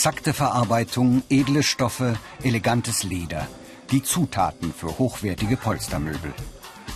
Exakte 0.00 0.32
Verarbeitung, 0.32 1.22
edle 1.28 1.62
Stoffe, 1.62 2.16
elegantes 2.42 3.02
Leder. 3.02 3.46
Die 3.90 4.02
Zutaten 4.02 4.72
für 4.72 4.98
hochwertige 4.98 5.58
Polstermöbel. 5.58 6.32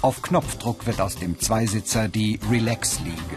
Auf 0.01 0.23
Knopfdruck 0.23 0.87
wird 0.87 1.03
aus 1.03 1.17
dem 1.17 1.39
Zweisitzer 1.39 2.09
die 2.09 2.41
Relax-Liege. 2.51 3.37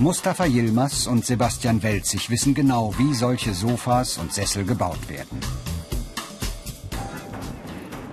Mustafa 0.00 0.44
Yilmaz 0.44 1.06
und 1.06 1.24
Sebastian 1.24 1.84
Welzig 1.84 2.30
wissen 2.30 2.54
genau, 2.54 2.92
wie 2.98 3.14
solche 3.14 3.54
Sofas 3.54 4.18
und 4.18 4.32
Sessel 4.32 4.64
gebaut 4.64 5.08
werden. 5.08 5.38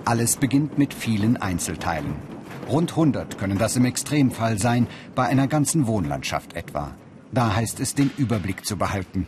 Alles 0.04 0.36
beginnt 0.36 0.78
mit 0.78 0.94
vielen 0.94 1.38
Einzelteilen. 1.38 2.14
Rund 2.68 2.92
100 2.92 3.36
können 3.36 3.58
das 3.58 3.74
im 3.74 3.84
Extremfall 3.84 4.60
sein, 4.60 4.86
bei 5.16 5.26
einer 5.26 5.48
ganzen 5.48 5.88
Wohnlandschaft 5.88 6.52
etwa. 6.54 6.94
Da 7.32 7.54
heißt 7.54 7.80
es, 7.80 7.94
den 7.94 8.10
Überblick 8.18 8.64
zu 8.64 8.76
behalten. 8.76 9.26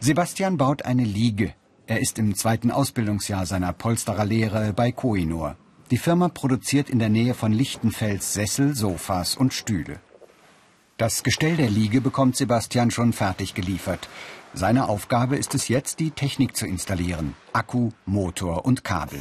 Sebastian 0.00 0.56
baut 0.56 0.84
eine 0.84 1.04
Liege. 1.04 1.54
Er 1.86 2.00
ist 2.00 2.18
im 2.18 2.34
zweiten 2.36 2.70
Ausbildungsjahr 2.70 3.44
seiner 3.44 3.72
Polstererlehre 3.72 4.72
bei 4.72 4.92
Koinur. 4.92 5.56
Die 5.90 5.98
Firma 5.98 6.28
produziert 6.28 6.88
in 6.88 6.98
der 6.98 7.08
Nähe 7.08 7.34
von 7.34 7.52
Lichtenfels 7.52 8.32
Sessel, 8.32 8.74
Sofas 8.74 9.36
und 9.36 9.52
Stühle. 9.52 10.00
Das 10.96 11.22
Gestell 11.22 11.56
der 11.56 11.70
Liege 11.70 12.00
bekommt 12.00 12.36
Sebastian 12.36 12.90
schon 12.90 13.12
fertig 13.12 13.54
geliefert. 13.54 14.08
Seine 14.54 14.88
Aufgabe 14.88 15.36
ist 15.36 15.54
es 15.54 15.68
jetzt, 15.68 15.98
die 15.98 16.12
Technik 16.12 16.56
zu 16.56 16.66
installieren. 16.66 17.34
Akku, 17.52 17.90
Motor 18.06 18.64
und 18.64 18.84
Kabel. 18.84 19.20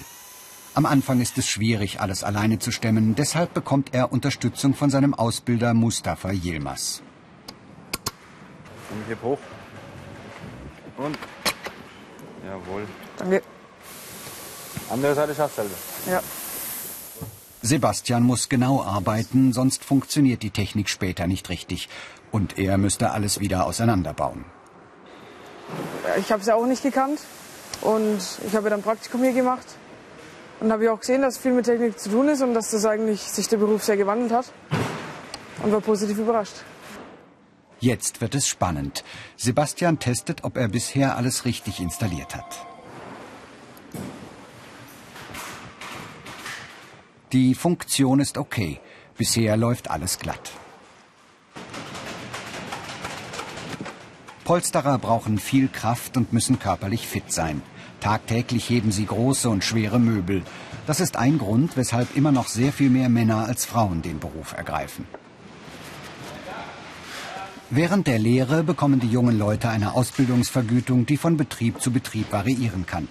Am 0.75 0.85
Anfang 0.85 1.19
ist 1.19 1.37
es 1.37 1.49
schwierig, 1.49 1.99
alles 1.99 2.23
alleine 2.23 2.59
zu 2.59 2.71
stemmen. 2.71 3.15
Deshalb 3.15 3.53
bekommt 3.53 3.93
er 3.93 4.11
Unterstützung 4.11 4.73
von 4.73 4.89
seinem 4.89 5.13
Ausbilder 5.13 5.73
Mustafa 5.73 6.31
Yilmaz. 6.31 7.01
Und 8.91 9.07
heb 9.07 9.21
hoch. 9.21 9.39
Und. 10.97 11.17
Jawohl. 12.45 12.87
Danke. 13.17 13.41
Andere 14.89 15.15
Seite 15.15 15.35
schafft 15.35 15.55
selber. 15.55 15.75
Ja. 16.09 16.21
Sebastian 17.61 18.23
muss 18.23 18.49
genau 18.49 18.83
arbeiten, 18.83 19.53
sonst 19.53 19.85
funktioniert 19.85 20.41
die 20.41 20.49
Technik 20.49 20.89
später 20.89 21.27
nicht 21.27 21.49
richtig. 21.49 21.89
Und 22.31 22.57
er 22.57 22.77
müsste 22.77 23.11
alles 23.11 23.39
wieder 23.39 23.65
auseinanderbauen. 23.65 24.45
Ich 26.17 26.31
habe 26.31 26.41
es 26.41 26.47
ja 26.47 26.55
auch 26.55 26.65
nicht 26.65 26.81
gekannt. 26.81 27.19
Und 27.81 28.19
ich 28.45 28.55
habe 28.55 28.69
dann 28.69 28.81
Praktikum 28.81 29.21
hier 29.21 29.33
gemacht. 29.33 29.65
Und 30.59 30.71
habe 30.71 30.83
ich 30.83 30.89
auch 30.89 30.99
gesehen, 30.99 31.21
dass 31.21 31.37
viel 31.37 31.53
mit 31.53 31.65
Technik 31.65 31.99
zu 31.99 32.09
tun 32.09 32.29
ist 32.29 32.41
und 32.41 32.53
dass 32.53 32.71
das 32.71 32.85
eigentlich 32.85 33.21
sich 33.21 33.47
der 33.47 33.57
Beruf 33.57 33.83
sehr 33.83 33.97
gewandelt 33.97 34.31
hat. 34.31 34.45
Und 35.63 35.71
war 35.71 35.81
positiv 35.81 36.17
überrascht. 36.17 36.63
Jetzt 37.81 38.21
wird 38.21 38.35
es 38.35 38.47
spannend. 38.47 39.03
Sebastian 39.37 39.97
testet, 39.97 40.43
ob 40.43 40.55
er 40.55 40.67
bisher 40.67 41.17
alles 41.17 41.45
richtig 41.45 41.79
installiert 41.79 42.35
hat. 42.35 42.67
Die 47.31 47.55
Funktion 47.55 48.19
ist 48.19 48.37
okay. 48.37 48.79
Bisher 49.17 49.57
läuft 49.57 49.89
alles 49.89 50.19
glatt. 50.19 50.51
Polsterer 54.43 54.99
brauchen 54.99 55.39
viel 55.39 55.67
Kraft 55.67 56.17
und 56.17 56.33
müssen 56.33 56.59
körperlich 56.59 57.07
fit 57.07 57.31
sein. 57.31 57.63
Tagtäglich 57.99 58.69
heben 58.69 58.91
sie 58.91 59.07
große 59.07 59.49
und 59.49 59.63
schwere 59.63 59.97
Möbel. 59.97 60.43
Das 60.85 60.99
ist 60.99 61.15
ein 61.15 61.39
Grund, 61.39 61.77
weshalb 61.77 62.15
immer 62.15 62.31
noch 62.31 62.47
sehr 62.47 62.73
viel 62.73 62.91
mehr 62.91 63.09
Männer 63.09 63.45
als 63.45 63.65
Frauen 63.65 64.03
den 64.03 64.19
Beruf 64.19 64.53
ergreifen. 64.53 65.07
Während 67.73 68.05
der 68.05 68.19
Lehre 68.19 68.63
bekommen 68.63 68.99
die 68.99 69.07
jungen 69.07 69.37
Leute 69.37 69.69
eine 69.69 69.93
Ausbildungsvergütung, 69.93 71.05
die 71.05 71.15
von 71.15 71.37
Betrieb 71.37 71.79
zu 71.79 71.89
Betrieb 71.89 72.29
variieren 72.33 72.85
kann. 72.85 73.07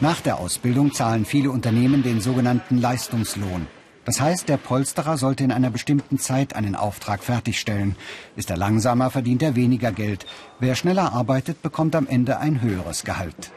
Nach 0.00 0.20
der 0.20 0.38
Ausbildung 0.38 0.92
zahlen 0.92 1.24
viele 1.24 1.52
Unternehmen 1.52 2.02
den 2.02 2.20
sogenannten 2.20 2.78
Leistungslohn. 2.78 3.68
Das 4.04 4.20
heißt, 4.20 4.48
der 4.48 4.56
Polsterer 4.56 5.16
sollte 5.16 5.44
in 5.44 5.52
einer 5.52 5.70
bestimmten 5.70 6.18
Zeit 6.18 6.56
einen 6.56 6.74
Auftrag 6.74 7.22
fertigstellen. 7.22 7.94
Ist 8.34 8.50
er 8.50 8.56
langsamer, 8.56 9.10
verdient 9.10 9.44
er 9.44 9.54
weniger 9.54 9.92
Geld. 9.92 10.26
Wer 10.58 10.74
schneller 10.74 11.12
arbeitet, 11.12 11.62
bekommt 11.62 11.94
am 11.94 12.08
Ende 12.08 12.38
ein 12.38 12.62
höheres 12.62 13.04
Gehalt. 13.04 13.52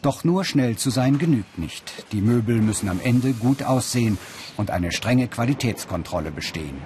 Doch 0.00 0.24
nur 0.24 0.46
schnell 0.46 0.76
zu 0.76 0.88
sein 0.88 1.18
genügt 1.18 1.58
nicht. 1.58 2.06
Die 2.12 2.22
Möbel 2.22 2.62
müssen 2.62 2.88
am 2.88 3.00
Ende 3.04 3.34
gut 3.34 3.62
aussehen 3.62 4.16
und 4.56 4.70
eine 4.70 4.90
strenge 4.90 5.28
Qualitätskontrolle 5.28 6.30
bestehen. 6.30 6.78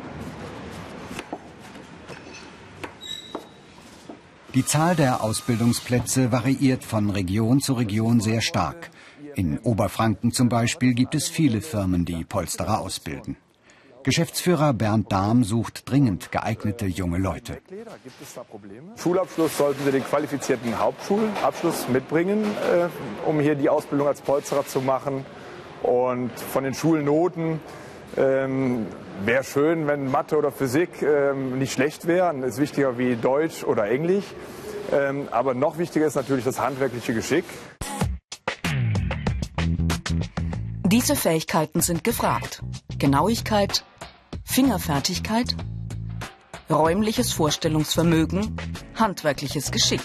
Die 4.54 4.66
Zahl 4.66 4.96
der 4.96 5.22
Ausbildungsplätze 5.22 6.32
variiert 6.32 6.82
von 6.82 7.10
Region 7.10 7.60
zu 7.60 7.74
Region 7.74 8.18
sehr 8.20 8.40
stark. 8.40 8.90
In 9.36 9.60
Oberfranken 9.60 10.32
zum 10.32 10.48
Beispiel 10.48 10.94
gibt 10.94 11.14
es 11.14 11.28
viele 11.28 11.60
Firmen, 11.60 12.04
die 12.04 12.24
Polsterer 12.24 12.80
ausbilden. 12.80 13.36
Geschäftsführer 14.02 14.72
Bernd 14.72 15.12
Dahm 15.12 15.44
sucht 15.44 15.88
dringend 15.88 16.32
geeignete 16.32 16.86
junge 16.86 17.18
Leute. 17.18 17.60
Schulabschluss 18.96 19.56
sollten 19.56 19.84
Sie 19.84 19.92
den 19.92 20.02
qualifizierten 20.02 20.76
Hauptschulabschluss 20.76 21.88
mitbringen, 21.88 22.44
äh, 22.44 22.88
um 23.28 23.38
hier 23.38 23.54
die 23.54 23.68
Ausbildung 23.68 24.08
als 24.08 24.20
Polsterer 24.20 24.66
zu 24.66 24.80
machen. 24.80 25.24
Und 25.82 26.32
von 26.32 26.64
den 26.64 26.74
Schulnoten 26.74 27.60
ähm, 28.16 28.86
wäre 29.24 29.44
schön, 29.44 29.86
wenn 29.86 30.10
Mathe 30.10 30.36
oder 30.36 30.50
Physik 30.50 31.02
ähm, 31.02 31.58
nicht 31.58 31.72
schlecht 31.72 32.06
wären. 32.06 32.42
Ist 32.42 32.58
wichtiger 32.58 32.98
wie 32.98 33.16
Deutsch 33.16 33.64
oder 33.64 33.88
Englisch. 33.88 34.24
Ähm, 34.92 35.28
aber 35.30 35.54
noch 35.54 35.78
wichtiger 35.78 36.06
ist 36.06 36.16
natürlich 36.16 36.44
das 36.44 36.60
handwerkliche 36.60 37.14
Geschick. 37.14 37.44
Diese 40.84 41.14
Fähigkeiten 41.14 41.80
sind 41.80 42.02
gefragt. 42.02 42.62
Genauigkeit, 42.98 43.84
Fingerfertigkeit, 44.44 45.54
räumliches 46.68 47.32
Vorstellungsvermögen, 47.32 48.56
handwerkliches 48.96 49.70
Geschick. 49.70 50.02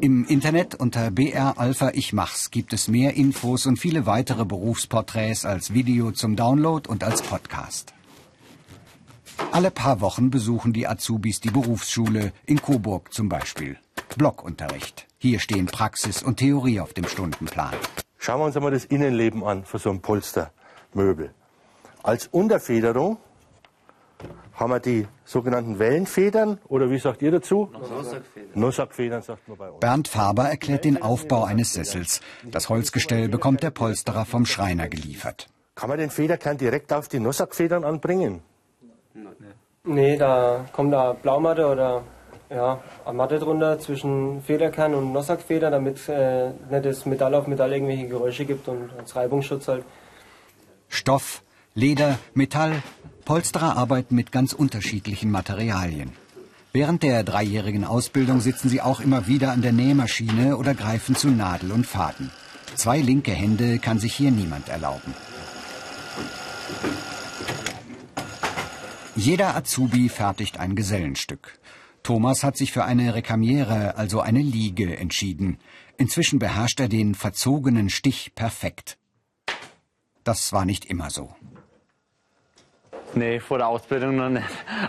Im 0.00 0.26
Internet 0.26 0.74
unter 0.74 1.10
BR 1.10 1.58
Alpha 1.58 1.90
Ich 1.94 2.12
Mach's 2.12 2.50
gibt 2.50 2.74
es 2.74 2.86
mehr 2.86 3.14
Infos 3.14 3.64
und 3.64 3.78
viele 3.78 4.04
weitere 4.04 4.44
Berufsporträts 4.44 5.46
als 5.46 5.72
Video 5.72 6.10
zum 6.12 6.36
Download 6.36 6.86
und 6.88 7.02
als 7.02 7.22
Podcast. 7.22 7.94
Alle 9.52 9.70
paar 9.70 10.02
Wochen 10.02 10.30
besuchen 10.30 10.74
die 10.74 10.86
Azubis 10.86 11.40
die 11.40 11.50
Berufsschule, 11.50 12.32
in 12.44 12.60
Coburg 12.60 13.12
zum 13.14 13.30
Beispiel. 13.30 13.78
Blockunterricht. 14.18 15.06
Hier 15.16 15.40
stehen 15.40 15.66
Praxis 15.66 16.22
und 16.22 16.36
Theorie 16.36 16.80
auf 16.80 16.92
dem 16.92 17.06
Stundenplan. 17.06 17.74
Schauen 18.18 18.40
wir 18.40 18.44
uns 18.44 18.56
einmal 18.56 18.72
das 18.72 18.84
Innenleben 18.84 19.44
an 19.44 19.64
für 19.64 19.78
so 19.78 19.88
ein 19.90 20.02
Polstermöbel. 20.02 21.32
Als 22.02 22.26
Unterfederung 22.26 23.16
haben 24.54 24.70
wir 24.70 24.80
die 24.80 25.06
sogenannten 25.24 25.78
Wellenfedern 25.78 26.58
oder 26.68 26.90
wie 26.90 26.98
sagt 26.98 27.22
ihr 27.22 27.30
dazu? 27.30 27.70
Nusssackfedern 28.54 29.22
sagt 29.22 29.48
man 29.48 29.58
bei 29.58 29.68
uns. 29.70 29.80
Bernd 29.80 30.08
Faber 30.08 30.44
erklärt 30.44 30.84
den 30.84 31.02
Aufbau 31.02 31.44
eines 31.44 31.72
Sessels. 31.72 32.20
Das 32.44 32.68
Holzgestell 32.68 33.28
bekommt 33.28 33.62
der 33.62 33.70
Polsterer 33.70 34.24
vom 34.24 34.46
Schreiner 34.46 34.88
geliefert. 34.88 35.48
Kann 35.74 35.90
man 35.90 35.98
den 35.98 36.10
Federkern 36.10 36.56
direkt 36.56 36.92
auf 36.92 37.08
die 37.08 37.20
Nusssackfedern 37.20 37.84
anbringen? 37.84 38.42
Nee, 39.84 40.16
da 40.16 40.64
kommt 40.72 40.92
da 40.92 41.12
Blaumatte 41.12 41.66
oder 41.66 42.02
ja, 42.50 42.80
eine 43.04 43.14
Matte 43.16 43.38
drunter 43.38 43.78
zwischen 43.78 44.42
Federkern 44.42 44.94
und 44.94 45.12
Nossackfeder, 45.12 45.70
damit 45.70 46.08
äh, 46.08 46.50
nicht 46.70 46.84
das 46.84 47.06
Metall 47.06 47.34
auf 47.34 47.46
Metall 47.46 47.72
irgendwelche 47.72 48.08
Geräusche 48.08 48.44
gibt 48.44 48.68
und 48.68 48.90
als 48.96 49.14
Reibungsschutz 49.16 49.68
halt. 49.68 49.84
Stoff, 50.88 51.42
Leder, 51.74 52.18
Metall. 52.34 52.82
Polsterer 53.26 53.76
arbeiten 53.76 54.14
mit 54.14 54.30
ganz 54.30 54.52
unterschiedlichen 54.52 55.32
Materialien. 55.32 56.12
Während 56.72 57.02
der 57.02 57.24
dreijährigen 57.24 57.84
Ausbildung 57.84 58.40
sitzen 58.40 58.68
sie 58.68 58.80
auch 58.80 59.00
immer 59.00 59.26
wieder 59.26 59.50
an 59.50 59.62
der 59.62 59.72
Nähmaschine 59.72 60.56
oder 60.56 60.74
greifen 60.74 61.16
zu 61.16 61.28
Nadel 61.28 61.72
und 61.72 61.86
Faden. 61.86 62.30
Zwei 62.76 63.00
linke 63.00 63.32
Hände 63.32 63.80
kann 63.80 63.98
sich 63.98 64.14
hier 64.14 64.30
niemand 64.30 64.68
erlauben. 64.68 65.12
Jeder 69.16 69.56
Azubi 69.56 70.08
fertigt 70.08 70.60
ein 70.60 70.76
Gesellenstück. 70.76 71.58
Thomas 72.04 72.44
hat 72.44 72.56
sich 72.56 72.70
für 72.70 72.84
eine 72.84 73.14
Rekamiere, 73.14 73.96
also 73.96 74.20
eine 74.20 74.40
Liege, 74.40 74.96
entschieden. 74.98 75.58
Inzwischen 75.98 76.38
beherrscht 76.38 76.78
er 76.78 76.88
den 76.88 77.16
verzogenen 77.16 77.90
Stich 77.90 78.36
perfekt. 78.36 78.98
Das 80.22 80.52
war 80.52 80.64
nicht 80.64 80.84
immer 80.84 81.10
so. 81.10 81.34
Nee, 83.16 83.40
vor 83.40 83.56
der 83.56 83.68
Ausbildung 83.68 84.16
noch 84.16 84.28
nicht. 84.28 84.44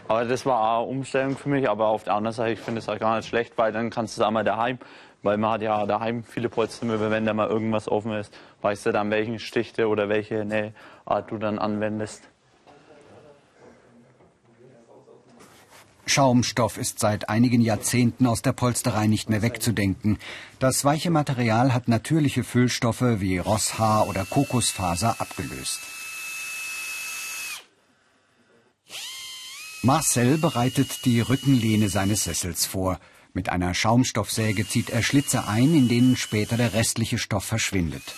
Aber 0.10 0.26
das 0.26 0.46
war 0.46 0.60
auch 0.60 0.82
eine 0.82 0.98
Umstellung 0.98 1.38
für 1.38 1.48
mich. 1.48 1.70
Aber 1.70 1.88
auf 1.88 2.04
der 2.04 2.14
anderen 2.14 2.36
Seite, 2.36 2.52
ich 2.52 2.60
finde 2.60 2.80
es 2.80 2.90
auch 2.90 3.00
gar 3.00 3.16
nicht 3.16 3.30
schlecht, 3.30 3.58
weil 3.58 3.72
dann 3.72 3.90
kannst 3.90 4.18
du 4.18 4.22
es 4.22 4.28
auch 4.28 4.32
mal 4.32 4.44
daheim. 4.44 4.80
Weil 5.24 5.38
man 5.38 5.52
hat 5.52 5.62
ja 5.62 5.86
daheim 5.86 6.26
viele 6.26 6.50
Polstermöbel, 6.50 7.10
wenn 7.10 7.24
da 7.24 7.34
mal 7.34 7.48
irgendwas 7.48 7.88
offen 7.88 8.12
ist, 8.12 8.34
weißt 8.62 8.86
du 8.86 8.92
dann, 8.92 9.10
welchen 9.12 9.40
Stichte 9.40 9.88
oder 9.88 10.10
welche 10.10 10.44
Nähart 10.44 11.32
du 11.32 11.38
dann 11.38 11.58
anwendest. 11.58 12.24
Schaumstoff 16.06 16.78
ist 16.78 17.00
seit 17.00 17.30
einigen 17.30 17.62
Jahrzehnten 17.62 18.28
aus 18.28 18.42
der 18.42 18.52
Polsterei 18.52 19.08
nicht 19.08 19.30
mehr 19.30 19.42
wegzudenken. 19.42 20.20
Das 20.60 20.84
weiche 20.84 21.12
Material 21.12 21.74
hat 21.74 21.88
natürliche 21.88 22.44
Füllstoffe 22.44 23.22
wie 23.22 23.38
Rosshaar 23.38 24.08
oder 24.10 24.26
Kokosfaser 24.26 25.16
abgelöst. 25.20 25.80
Marcel 29.84 30.38
bereitet 30.40 31.06
die 31.06 31.22
Rückenlehne 31.22 31.90
seines 31.90 32.24
Sessels 32.24 32.66
vor. 32.66 33.00
Mit 33.34 33.50
einer 33.50 33.76
Schaumstoffsäge 33.76 34.68
zieht 34.68 34.90
er 34.90 35.04
Schlitze 35.04 35.48
ein, 35.48 35.76
in 35.76 35.88
denen 35.88 36.18
später 36.18 36.58
der 36.58 36.74
restliche 36.74 37.20
Stoff 37.20 37.46
verschwindet. 37.46 38.16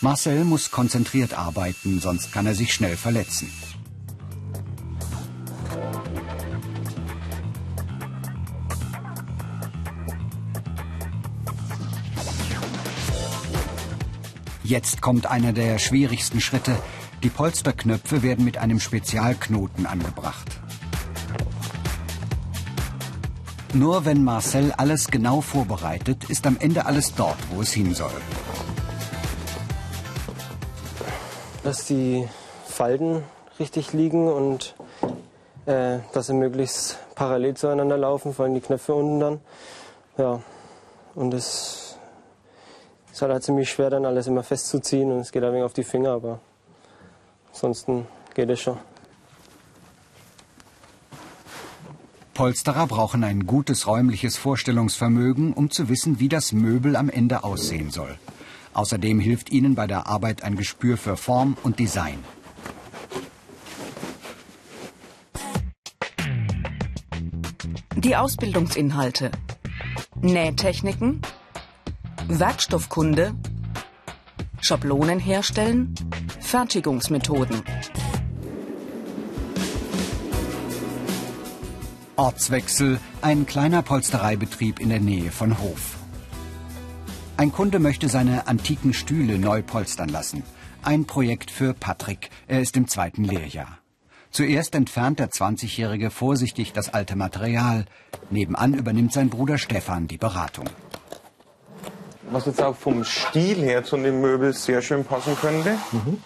Marcel 0.00 0.44
muss 0.44 0.70
konzentriert 0.70 1.34
arbeiten, 1.34 2.00
sonst 2.00 2.32
kann 2.32 2.46
er 2.46 2.54
sich 2.54 2.72
schnell 2.72 2.96
verletzen. 2.96 3.52
Jetzt 14.62 15.02
kommt 15.02 15.26
einer 15.26 15.52
der 15.52 15.80
schwierigsten 15.80 16.40
Schritte. 16.40 16.80
Die 17.24 17.28
Polsterknöpfe 17.28 18.22
werden 18.22 18.44
mit 18.44 18.58
einem 18.58 18.78
Spezialknoten 18.78 19.84
angebracht. 19.84 20.59
Nur 23.72 24.04
wenn 24.04 24.24
Marcel 24.24 24.72
alles 24.72 25.08
genau 25.12 25.40
vorbereitet, 25.40 26.28
ist 26.28 26.44
am 26.44 26.56
Ende 26.58 26.86
alles 26.86 27.14
dort, 27.14 27.38
wo 27.52 27.62
es 27.62 27.72
hin 27.72 27.94
soll. 27.94 28.10
Dass 31.62 31.86
die 31.86 32.28
Falten 32.66 33.22
richtig 33.60 33.92
liegen 33.92 34.26
und 34.26 34.74
äh, 35.66 35.98
dass 36.12 36.26
sie 36.26 36.34
möglichst 36.34 36.98
parallel 37.14 37.54
zueinander 37.54 37.96
laufen, 37.96 38.34
vor 38.34 38.44
allem 38.44 38.54
die 38.54 38.60
Knöpfe 38.60 38.92
unten 38.92 39.20
dann. 39.20 39.40
Ja, 40.18 40.40
und 41.14 41.30
das 41.30 41.96
ist 43.12 43.22
halt, 43.22 43.32
halt 43.32 43.44
ziemlich 43.44 43.70
schwer, 43.70 43.90
dann 43.90 44.04
alles 44.04 44.26
immer 44.26 44.42
festzuziehen 44.42 45.12
und 45.12 45.20
es 45.20 45.30
geht 45.30 45.44
ein 45.44 45.52
wenig 45.52 45.64
auf 45.64 45.74
die 45.74 45.84
Finger, 45.84 46.10
aber 46.12 46.40
ansonsten 47.52 48.08
geht 48.34 48.50
es 48.50 48.60
schon. 48.60 48.78
Polsterer 52.34 52.86
brauchen 52.86 53.24
ein 53.24 53.46
gutes 53.46 53.86
räumliches 53.86 54.36
Vorstellungsvermögen, 54.36 55.52
um 55.52 55.70
zu 55.70 55.88
wissen, 55.88 56.20
wie 56.20 56.28
das 56.28 56.52
Möbel 56.52 56.96
am 56.96 57.10
Ende 57.10 57.44
aussehen 57.44 57.90
soll. 57.90 58.16
Außerdem 58.72 59.20
hilft 59.20 59.50
ihnen 59.50 59.74
bei 59.74 59.86
der 59.86 60.06
Arbeit 60.06 60.42
ein 60.44 60.56
Gespür 60.56 60.96
für 60.96 61.16
Form 61.16 61.56
und 61.62 61.78
Design. 61.78 62.18
Die 67.96 68.16
Ausbildungsinhalte. 68.16 69.30
Nähtechniken, 70.22 71.22
Werkstoffkunde, 72.28 73.34
Schablonen 74.60 75.18
herstellen, 75.18 75.94
Fertigungsmethoden. 76.40 77.62
Ortswechsel, 82.20 83.00
ein 83.22 83.46
kleiner 83.46 83.80
Polstereibetrieb 83.80 84.78
in 84.78 84.90
der 84.90 85.00
Nähe 85.00 85.30
von 85.30 85.58
Hof. 85.58 85.96
Ein 87.38 87.50
Kunde 87.50 87.78
möchte 87.78 88.10
seine 88.10 88.46
antiken 88.46 88.92
Stühle 88.92 89.38
neu 89.38 89.62
polstern 89.62 90.10
lassen. 90.10 90.42
Ein 90.82 91.06
Projekt 91.06 91.50
für 91.50 91.72
Patrick. 91.72 92.28
Er 92.46 92.60
ist 92.60 92.76
im 92.76 92.88
zweiten 92.88 93.24
Lehrjahr. 93.24 93.78
Zuerst 94.30 94.74
entfernt 94.74 95.18
der 95.18 95.30
20-Jährige 95.30 96.10
vorsichtig 96.10 96.74
das 96.74 96.92
alte 96.92 97.16
Material. 97.16 97.86
Nebenan 98.28 98.74
übernimmt 98.74 99.14
sein 99.14 99.30
Bruder 99.30 99.56
Stefan 99.56 100.06
die 100.06 100.18
Beratung 100.18 100.68
was 102.32 102.46
jetzt 102.46 102.62
auch 102.62 102.76
vom 102.76 103.02
Stil 103.02 103.56
her 103.56 103.82
zu 103.82 103.96
dem 103.96 104.20
Möbel 104.20 104.52
sehr 104.52 104.82
schön 104.82 105.04
passen 105.04 105.36
könnte. 105.36 105.76
Mhm. 105.90 106.22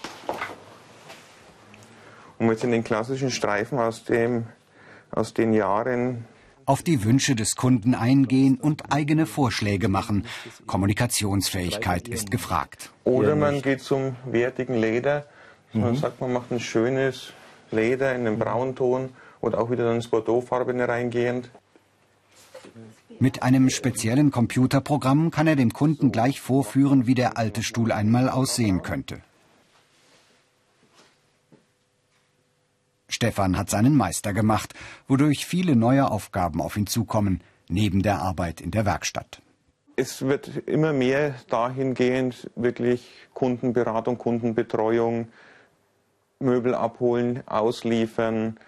Um 2.38 2.50
jetzt 2.50 2.62
in 2.62 2.73
den 2.73 2.85
klassischen 2.85 3.31
Streifen 3.31 3.79
aus, 3.79 4.05
dem, 4.05 4.44
aus 5.14 5.34
den 5.34 5.52
Jahren 5.52 6.25
auf 6.66 6.82
die 6.82 7.05
Wünsche 7.05 7.34
des 7.34 7.56
Kunden 7.56 7.94
eingehen 7.94 8.58
und 8.61 8.93
eigene 8.93 9.26
Vorschläge 9.26 9.88
machen. 9.88 10.26
Kommunikationsfähigkeit 10.66 12.08
ist 12.08 12.31
gefragt. 12.31 12.90
Oder 13.05 13.37
man 13.37 13.61
geht 13.62 13.82
zum 13.82 14.16
wertigen 14.25 14.75
Leder. 14.81 15.26
Man 15.72 15.93
mhm. 15.93 15.96
sagt, 15.96 16.20
man 16.20 16.32
macht 16.32 16.50
ein 16.52 16.61
schönes 16.61 17.32
Leder 17.70 18.14
in 18.14 18.26
einem 18.26 18.38
Braunton 18.38 19.11
oder 19.40 19.61
auch 19.61 19.70
wieder 19.70 19.93
ins 19.94 20.08
Bordeauxfarbene 20.08 20.88
reingehend. 20.88 21.50
Mit 23.19 23.43
einem 23.43 23.70
speziellen 23.70 24.31
Computerprogramm 24.31 25.31
kann 25.31 25.46
er 25.46 25.56
dem 25.56 25.72
Kunden 25.72 26.10
gleich 26.10 26.40
vorführen, 26.40 27.06
wie 27.06 27.14
der 27.14 27.37
alte 27.37 27.62
Stuhl 27.62 27.93
einmal 27.93 28.28
aussehen 28.28 28.82
könnte. 28.82 29.20
Stefan 33.14 33.56
hat 33.56 33.70
seinen 33.70 33.96
Meister 33.96 34.32
gemacht, 34.32 34.75
wodurch 35.08 35.46
viele 35.46 35.76
neue 35.76 36.11
Aufgaben 36.11 36.61
auf 36.61 36.76
ihn 36.76 36.87
zukommen, 36.87 37.40
neben 37.69 38.02
der 38.02 38.20
Arbeit 38.20 38.61
in 38.61 38.70
der 38.70 38.84
Werkstatt. 38.84 39.40
Es 39.96 40.22
wird 40.22 40.49
immer 40.66 40.93
mehr 40.93 41.37
dahingehend 41.49 42.50
wirklich 42.56 43.08
Kundenberatung, 43.32 44.19
Kundenbetreuung, 44.19 45.28
Möbel 46.40 46.75
abholen, 46.75 47.46
ausliefern 47.46 48.58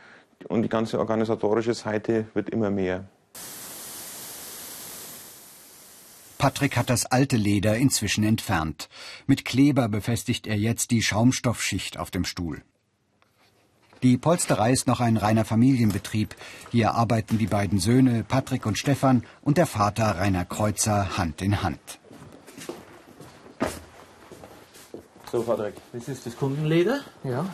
und 0.49 0.63
die 0.63 0.69
ganze 0.69 1.01
organisatorische 1.01 1.75
Seite 1.75 2.27
wird 2.35 2.49
immer 2.51 2.71
mehr. 2.71 3.05
Patrick 6.39 6.77
hat 6.77 6.91
das 6.91 7.07
alte 7.07 7.37
Leder 7.37 7.77
inzwischen 7.77 8.23
entfernt. 8.23 8.89
Mit 9.27 9.45
Kleber 9.45 9.89
befestigt 9.89 10.47
er 10.47 10.57
jetzt 10.57 10.93
die 10.93 11.03
Schaumstoffschicht 11.03 11.99
auf 11.99 12.13
dem 12.13 12.25
Stuhl. 12.25 12.63
Die 14.07 14.19
Polsterei 14.19 14.71
ist 14.71 14.87
noch 14.87 15.01
ein 15.01 15.17
reiner 15.17 15.45
Familienbetrieb. 15.45 16.37
Hier 16.71 16.93
arbeiten 16.93 17.39
die 17.39 17.49
beiden 17.49 17.81
Söhne 17.81 18.23
Patrick 18.23 18.65
und 18.65 18.79
Stefan 18.79 19.25
und 19.43 19.59
der 19.59 19.67
Vater 19.67 20.19
Rainer 20.19 20.45
Kreuzer 20.45 21.19
Hand 21.19 21.43
in 21.43 21.65
Hand. 21.65 21.81
So, 25.33 25.43
Patrick, 25.43 25.75
das 25.93 26.07
ist 26.07 26.25
das 26.25 26.37
Kundenleder. 26.37 27.01
Ja. 27.25 27.47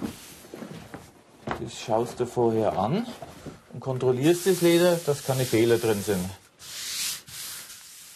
Das 1.47 1.81
schaust 1.81 2.21
du 2.21 2.27
vorher 2.27 2.79
an 2.79 3.07
und 3.73 3.81
kontrollierst 3.81 4.47
das 4.47 4.61
Leder, 4.61 5.01
dass 5.07 5.25
keine 5.25 5.47
Fehler 5.47 5.79
drin 5.79 6.03
sind. 6.03 6.29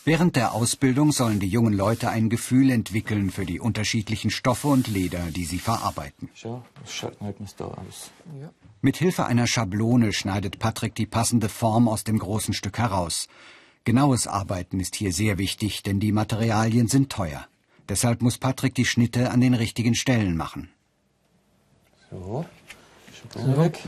Während 0.07 0.37
der 0.37 0.53
Ausbildung 0.53 1.11
sollen 1.11 1.41
die 1.41 1.49
jungen 1.49 1.73
Leute 1.75 2.11
ein 2.11 2.31
Gefühl 2.31 2.71
entwickeln 2.71 3.33
für 3.33 3.45
die 3.45 3.59
unterschiedlichen 3.59 4.31
Stoffe 4.31 4.69
und 4.69 4.87
Leder, 4.87 5.33
die 5.33 5.45
sie 5.45 5.59
verarbeiten. 5.59 6.29
Mit 8.83 8.97
Hilfe 8.99 9.27
einer 9.27 9.49
Schablone 9.49 10.13
schneidet 10.13 10.61
Patrick 10.61 10.95
die 10.95 11.07
passende 11.07 11.49
Form 11.49 11.89
aus 11.89 12.05
dem 12.05 12.21
großen 12.21 12.55
Stück 12.55 12.79
heraus. 12.79 13.27
Genaues 13.83 14.29
Arbeiten 14.29 14.79
ist 14.79 14.95
hier 14.95 15.13
sehr 15.13 15.39
wichtig, 15.39 15.83
denn 15.83 15.99
die 15.99 16.13
Materialien 16.13 16.87
sind 16.87 17.11
teuer. 17.11 17.49
Deshalb 17.89 18.23
muss 18.23 18.39
Patrick 18.39 18.77
die 18.77 18.85
Schnitte 18.85 19.33
an 19.33 19.41
den 19.41 19.55
richtigen 19.55 19.97
Stellen 19.97 20.37
machen. 20.37 20.69
So, 22.13 22.47
Schablone 23.13 23.59
weg. 23.59 23.83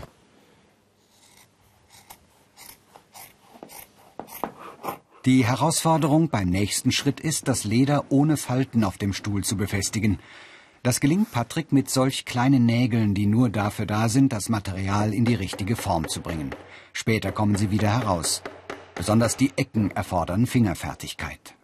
Die 5.24 5.44
Herausforderung 5.44 6.28
beim 6.28 6.48
nächsten 6.48 6.92
Schritt 6.92 7.18
ist, 7.18 7.48
das 7.48 7.64
Leder 7.64 8.04
ohne 8.08 8.36
Falten 8.36 8.84
auf 8.84 8.98
dem 8.98 9.12
Stuhl 9.12 9.42
zu 9.42 9.56
befestigen. 9.56 10.20
Das 10.84 11.00
gelingt 11.00 11.32
Patrick 11.32 11.72
mit 11.72 11.90
solch 11.90 12.24
kleinen 12.24 12.64
Nägeln, 12.64 13.14
die 13.14 13.26
nur 13.26 13.48
dafür 13.50 13.84
da 13.84 14.08
sind, 14.08 14.32
das 14.32 14.48
Material 14.48 15.12
in 15.12 15.24
die 15.24 15.34
richtige 15.34 15.74
Form 15.74 16.08
zu 16.08 16.20
bringen. 16.20 16.50
Später 16.92 17.32
kommen 17.32 17.56
sie 17.56 17.72
wieder 17.72 17.90
heraus. 17.90 18.42
Besonders 18.94 19.36
die 19.36 19.52
Ecken 19.56 19.90
erfordern 19.90 20.46
Fingerfertigkeit. 20.46 21.56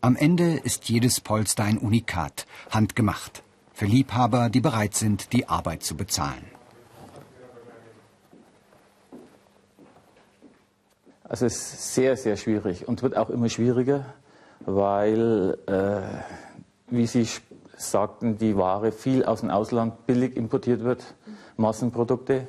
Am 0.00 0.16
Ende 0.16 0.54
ist 0.54 0.88
jedes 0.88 1.20
Polster 1.20 1.64
ein 1.64 1.76
Unikat, 1.76 2.46
handgemacht 2.70 3.42
für 3.80 3.86
Liebhaber, 3.86 4.50
die 4.50 4.60
bereit 4.60 4.94
sind, 4.94 5.32
die 5.32 5.48
Arbeit 5.48 5.82
zu 5.82 5.96
bezahlen. 5.96 6.44
Also 11.24 11.46
es 11.46 11.54
ist 11.54 11.94
sehr, 11.94 12.14
sehr 12.18 12.36
schwierig 12.36 12.86
und 12.86 13.02
wird 13.02 13.16
auch 13.16 13.30
immer 13.30 13.48
schwieriger, 13.48 14.04
weil, 14.66 15.56
äh, 15.66 16.92
wie 16.92 17.06
Sie 17.06 17.26
sagten, 17.78 18.36
die 18.36 18.54
Ware 18.54 18.92
viel 18.92 19.24
aus 19.24 19.40
dem 19.40 19.48
Ausland 19.48 20.06
billig 20.06 20.36
importiert 20.36 20.84
wird, 20.84 21.14
Massenprodukte, 21.56 22.48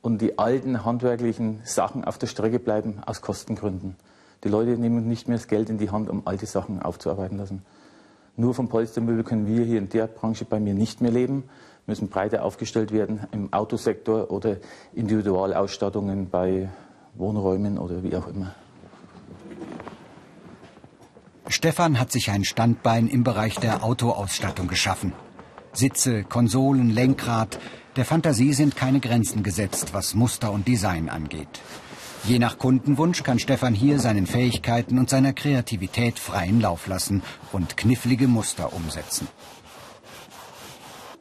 und 0.00 0.22
die 0.22 0.38
alten 0.38 0.82
handwerklichen 0.82 1.60
Sachen 1.64 2.06
auf 2.06 2.16
der 2.16 2.26
Strecke 2.26 2.58
bleiben 2.58 3.02
aus 3.04 3.20
Kostengründen. 3.20 3.96
Die 4.44 4.48
Leute 4.48 4.78
nehmen 4.78 5.06
nicht 5.08 5.28
mehr 5.28 5.36
das 5.36 5.46
Geld 5.46 5.68
in 5.68 5.76
die 5.76 5.90
Hand, 5.90 6.08
um 6.08 6.26
alte 6.26 6.46
Sachen 6.46 6.80
aufzuarbeiten 6.80 7.36
lassen. 7.36 7.66
Nur 8.36 8.54
vom 8.54 8.68
Polstermöbel 8.68 9.22
können 9.22 9.46
wir 9.46 9.64
hier 9.64 9.78
in 9.78 9.88
der 9.88 10.06
Branche 10.08 10.44
bei 10.44 10.58
mir 10.58 10.74
nicht 10.74 11.00
mehr 11.00 11.12
leben, 11.12 11.44
müssen 11.86 12.08
breiter 12.08 12.44
aufgestellt 12.44 12.92
werden 12.92 13.20
im 13.30 13.52
Autosektor 13.52 14.30
oder 14.30 14.56
Individualausstattungen 14.94 16.30
bei 16.30 16.68
Wohnräumen 17.14 17.78
oder 17.78 18.02
wie 18.02 18.16
auch 18.16 18.26
immer. 18.26 18.54
Stefan 21.46 22.00
hat 22.00 22.10
sich 22.10 22.30
ein 22.30 22.44
Standbein 22.44 23.06
im 23.06 23.22
Bereich 23.22 23.56
der 23.56 23.84
Autoausstattung 23.84 24.66
geschaffen. 24.66 25.12
Sitze, 25.72 26.24
Konsolen, 26.24 26.90
Lenkrad, 26.90 27.58
der 27.96 28.04
Fantasie 28.04 28.54
sind 28.54 28.74
keine 28.74 28.98
Grenzen 28.98 29.42
gesetzt, 29.42 29.92
was 29.92 30.14
Muster 30.14 30.50
und 30.50 30.66
Design 30.66 31.08
angeht. 31.08 31.60
Je 32.26 32.38
nach 32.38 32.56
Kundenwunsch 32.56 33.22
kann 33.22 33.38
Stefan 33.38 33.74
hier 33.74 33.98
seinen 33.98 34.26
Fähigkeiten 34.26 34.98
und 34.98 35.10
seiner 35.10 35.34
Kreativität 35.34 36.18
freien 36.18 36.58
Lauf 36.58 36.86
lassen 36.86 37.22
und 37.52 37.76
knifflige 37.76 38.28
Muster 38.28 38.72
umsetzen. 38.72 39.28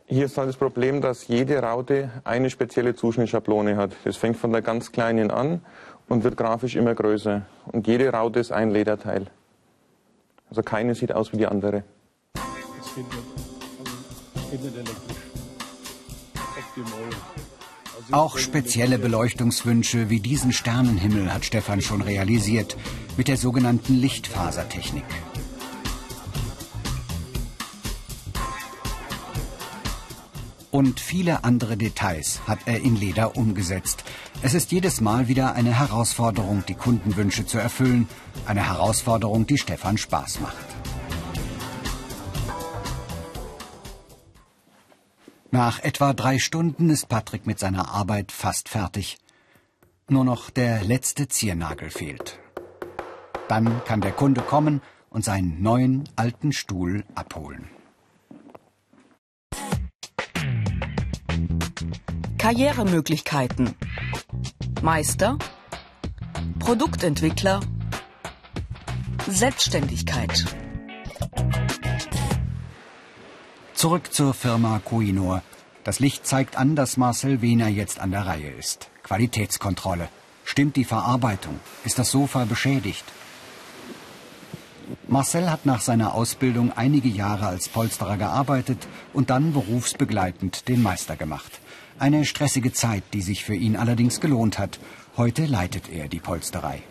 Hier 0.05 0.25
ist 0.25 0.37
halt 0.37 0.47
das 0.47 0.55
Problem, 0.55 1.01
dass 1.01 1.27
jede 1.27 1.61
Raute 1.61 2.09
eine 2.23 2.49
spezielle 2.49 2.95
Zuschnittschablone 2.95 3.75
hat. 3.75 3.91
Das 4.05 4.15
fängt 4.15 4.37
von 4.37 4.53
der 4.53 4.61
ganz 4.61 4.93
kleinen 4.93 5.29
an 5.29 5.61
und 6.07 6.23
wird 6.23 6.37
grafisch 6.37 6.77
immer 6.77 6.95
größer. 6.95 7.41
Und 7.65 7.85
jede 7.85 8.09
Raute 8.09 8.39
ist 8.39 8.53
ein 8.53 8.71
Lederteil. 8.71 9.27
Also 10.49 10.61
keine 10.63 10.95
sieht 10.95 11.11
aus 11.11 11.33
wie 11.33 11.37
die 11.37 11.47
andere. 11.47 11.83
Das 12.33 12.95
nicht. 12.95 13.07
Also, 16.75 17.32
auch 18.11 18.37
spezielle 18.37 18.99
Beleuchtungswünsche 18.99 20.09
wie 20.09 20.19
diesen 20.19 20.51
Sternenhimmel 20.51 21.33
hat 21.33 21.45
Stefan 21.45 21.81
schon 21.81 22.01
realisiert 22.01 22.77
mit 23.17 23.27
der 23.27 23.37
sogenannten 23.37 23.95
Lichtfasertechnik. 23.95 25.05
Und 30.71 30.99
viele 30.99 31.43
andere 31.43 31.77
Details 31.77 32.41
hat 32.47 32.59
er 32.65 32.81
in 32.81 32.95
Leder 32.95 33.37
umgesetzt. 33.37 34.03
Es 34.41 34.55
ist 34.55 34.71
jedes 34.71 35.01
Mal 35.01 35.27
wieder 35.27 35.53
eine 35.53 35.79
Herausforderung, 35.79 36.63
die 36.67 36.73
Kundenwünsche 36.73 37.45
zu 37.45 37.59
erfüllen. 37.59 38.07
Eine 38.47 38.67
Herausforderung, 38.67 39.45
die 39.45 39.59
Stefan 39.59 39.99
Spaß 39.99 40.39
macht. 40.39 40.65
Nach 45.53 45.77
etwa 45.83 46.13
drei 46.13 46.39
Stunden 46.39 46.89
ist 46.89 47.09
Patrick 47.09 47.45
mit 47.45 47.59
seiner 47.59 47.89
Arbeit 47.89 48.31
fast 48.31 48.69
fertig. 48.69 49.19
Nur 50.09 50.25
noch 50.25 50.49
der 50.49 50.83
letzte 50.83 51.27
Ziernagel 51.27 51.91
fehlt. 51.91 52.39
Dann 53.49 53.83
kann 53.85 54.01
der 54.01 54.13
Kunde 54.13 54.41
kommen 54.41 54.81
und 55.11 55.23
seinen 55.23 55.61
neuen 55.61 56.09
alten 56.15 56.53
Stuhl 56.53 57.03
abholen. 57.13 57.69
Karrieremöglichkeiten. 62.39 63.75
Meister, 64.81 65.37
Produktentwickler, 66.57 67.59
Selbstständigkeit. 69.27 70.45
Zurück 73.83 74.13
zur 74.13 74.33
Firma 74.33 74.79
Koinor. 74.79 75.43
Das 75.83 75.99
Licht 75.99 76.25
zeigt 76.25 76.55
an, 76.55 76.73
dass 76.73 76.95
Marcel 76.95 77.41
Wehner 77.41 77.67
jetzt 77.67 77.99
an 77.99 78.11
der 78.11 78.25
Reihe 78.25 78.49
ist. 78.51 78.89
Qualitätskontrolle. 79.03 80.07
Stimmt 80.45 80.77
die 80.77 80.85
Verarbeitung? 80.85 81.59
Ist 81.83 81.99
das 81.99 82.09
Sofa 82.09 82.45
beschädigt? 82.45 83.03
Marcel 85.09 85.51
hat 85.51 85.65
nach 85.65 85.81
seiner 85.81 86.13
Ausbildung 86.13 86.71
einige 86.71 87.09
Jahre 87.09 87.47
als 87.47 87.67
Polsterer 87.67 88.15
gearbeitet 88.15 88.87
und 89.11 89.29
dann 89.29 89.51
berufsbegleitend 89.51 90.69
den 90.69 90.81
Meister 90.81 91.17
gemacht. 91.17 91.59
Eine 91.99 92.23
stressige 92.23 92.71
Zeit, 92.71 93.03
die 93.11 93.21
sich 93.21 93.43
für 93.43 93.55
ihn 93.55 93.75
allerdings 93.75 94.21
gelohnt 94.21 94.59
hat. 94.59 94.79
Heute 95.17 95.45
leitet 95.45 95.89
er 95.89 96.07
die 96.07 96.21
Polsterei. 96.21 96.81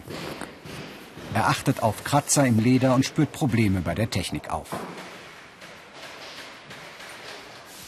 Er 1.33 1.49
achtet 1.49 1.83
auf 1.83 2.05
Kratzer 2.05 2.47
im 2.47 2.59
Leder 2.59 2.95
und 2.95 3.07
spürt 3.07 3.33
Probleme 3.33 3.81
bei 3.81 3.95
der 3.95 4.11
Technik 4.11 4.51
auf. 4.51 4.69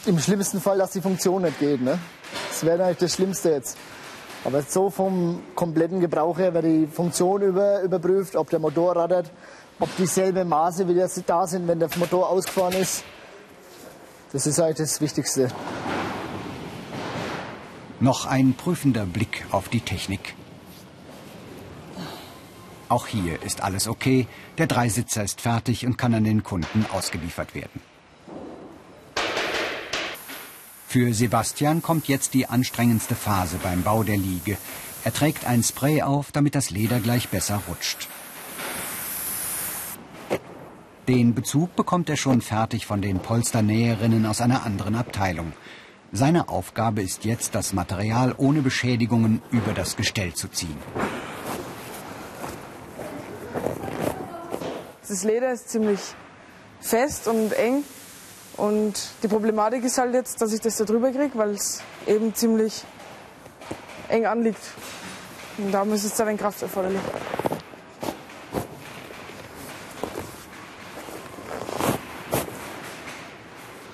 Im 0.06 0.18
schlimmsten 0.18 0.60
Fall, 0.60 0.78
dass 0.78 0.92
die 0.92 1.00
Funktion 1.00 1.42
nicht 1.42 1.58
geht. 1.58 1.80
Ne? 1.80 1.98
Das 2.50 2.64
wäre 2.64 2.84
eigentlich 2.84 2.98
das 2.98 3.14
Schlimmste 3.14 3.50
jetzt. 3.50 3.76
Aber 4.44 4.62
so 4.62 4.90
vom 4.90 5.42
kompletten 5.54 6.00
Gebrauch 6.00 6.38
her 6.38 6.52
wird 6.52 6.64
die 6.64 6.86
Funktion 6.86 7.42
über, 7.42 7.80
überprüft, 7.80 8.36
ob 8.36 8.50
der 8.50 8.58
Motor 8.58 8.96
rattert, 8.96 9.30
ob 9.80 9.94
dieselben 9.96 10.48
Maße 10.48 10.86
wieder 10.86 11.08
da 11.26 11.46
sind, 11.46 11.66
wenn 11.66 11.78
der 11.78 11.88
Motor 11.96 12.28
ausgefahren 12.28 12.74
ist. 12.74 13.04
Das 14.32 14.46
ist 14.46 14.60
eigentlich 14.60 14.76
das 14.76 15.00
Wichtigste. 15.00 15.48
Noch 18.00 18.26
ein 18.26 18.54
prüfender 18.54 19.06
Blick 19.06 19.46
auf 19.50 19.68
die 19.68 19.80
Technik. 19.80 20.34
Auch 22.90 23.06
hier 23.06 23.42
ist 23.42 23.62
alles 23.62 23.88
okay. 23.88 24.26
Der 24.58 24.66
Dreisitzer 24.66 25.24
ist 25.24 25.40
fertig 25.40 25.86
und 25.86 25.96
kann 25.96 26.12
an 26.12 26.24
den 26.24 26.42
Kunden 26.42 26.84
ausgeliefert 26.92 27.54
werden. 27.54 27.93
Für 30.94 31.12
Sebastian 31.12 31.82
kommt 31.82 32.06
jetzt 32.06 32.34
die 32.34 32.46
anstrengendste 32.46 33.16
Phase 33.16 33.56
beim 33.60 33.82
Bau 33.82 34.04
der 34.04 34.16
Liege. 34.16 34.56
Er 35.02 35.12
trägt 35.12 35.44
ein 35.44 35.64
Spray 35.64 36.02
auf, 36.02 36.30
damit 36.30 36.54
das 36.54 36.70
Leder 36.70 37.00
gleich 37.00 37.30
besser 37.30 37.60
rutscht. 37.68 38.06
Den 41.08 41.34
Bezug 41.34 41.74
bekommt 41.74 42.08
er 42.10 42.16
schon 42.16 42.40
fertig 42.40 42.86
von 42.86 43.02
den 43.02 43.18
Polsternäherinnen 43.18 44.24
aus 44.24 44.40
einer 44.40 44.64
anderen 44.64 44.94
Abteilung. 44.94 45.52
Seine 46.12 46.48
Aufgabe 46.48 47.02
ist 47.02 47.24
jetzt, 47.24 47.56
das 47.56 47.72
Material 47.72 48.32
ohne 48.36 48.62
Beschädigungen 48.62 49.42
über 49.50 49.72
das 49.72 49.96
Gestell 49.96 50.34
zu 50.34 50.46
ziehen. 50.46 50.78
Das 55.08 55.24
Leder 55.24 55.52
ist 55.52 55.70
ziemlich 55.70 55.98
fest 56.78 57.26
und 57.26 57.52
eng 57.54 57.82
und 58.56 59.08
die 59.22 59.28
Problematik 59.28 59.84
ist 59.84 59.98
halt 59.98 60.14
jetzt, 60.14 60.40
dass 60.40 60.52
ich 60.52 60.60
das 60.60 60.76
da 60.76 60.84
drüber 60.84 61.10
kriege, 61.10 61.32
weil 61.34 61.50
es 61.50 61.82
eben 62.06 62.34
ziemlich 62.34 62.84
eng 64.08 64.26
anliegt. 64.26 64.62
Und 65.58 65.72
darum 65.72 65.92
ist 65.92 66.04
es 66.04 66.14
dann 66.14 66.28
ein 66.28 66.36
Kraft 66.36 66.62
erforderlich. 66.62 67.00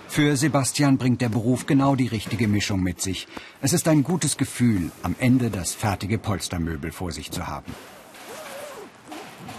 Für 0.08 0.36
Sebastian 0.36 0.98
bringt 0.98 1.20
der 1.20 1.28
Beruf 1.28 1.66
genau 1.66 1.94
die 1.94 2.08
richtige 2.08 2.48
Mischung 2.48 2.82
mit 2.82 3.00
sich. 3.00 3.28
Es 3.62 3.72
ist 3.72 3.86
ein 3.88 4.02
gutes 4.02 4.36
Gefühl, 4.36 4.90
am 5.02 5.14
Ende 5.18 5.50
das 5.50 5.72
fertige 5.72 6.18
Polstermöbel 6.18 6.90
vor 6.90 7.12
sich 7.12 7.30
zu 7.30 7.46
haben. 7.46 7.72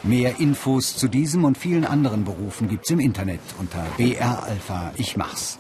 Mehr 0.04 0.40
Infos 0.40 0.98
zu 0.98 1.08
diesem 1.08 1.46
und 1.46 1.60
vielen 1.60 1.86
anderen 1.86 2.26
Berufen 2.26 2.68
gibt's 2.68 2.90
im 2.90 3.00
Internet 3.00 3.40
unter 3.60 3.86
BR 3.98 4.44
Alpha 4.44 4.92
Ich 4.98 5.16
mach's. 5.16 5.60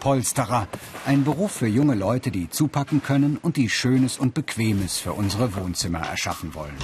Polsterer, 0.00 0.66
ein 1.04 1.24
Beruf 1.24 1.52
für 1.52 1.66
junge 1.66 1.94
Leute, 1.94 2.30
die 2.30 2.48
zupacken 2.48 3.02
können 3.02 3.36
und 3.36 3.58
die 3.58 3.68
Schönes 3.68 4.16
und 4.16 4.32
Bequemes 4.32 4.96
für 4.96 5.12
unsere 5.12 5.54
Wohnzimmer 5.56 5.98
erschaffen 5.98 6.54
wollen. 6.54 6.76